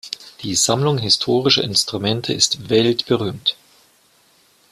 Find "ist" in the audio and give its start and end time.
2.33-2.71